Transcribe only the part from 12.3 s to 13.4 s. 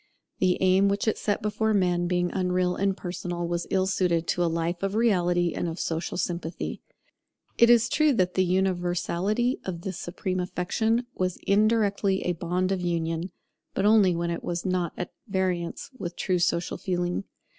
bond of union;